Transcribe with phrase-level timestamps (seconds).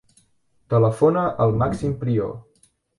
[0.75, 2.37] Telefona al Màxim Prior.